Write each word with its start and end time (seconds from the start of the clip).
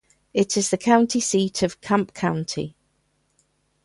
It 0.33 0.57
is 0.57 0.71
the 0.71 0.79
county 0.79 1.19
seat 1.19 1.61
of 1.61 1.79
Camp 1.79 2.15
County. 2.15 2.75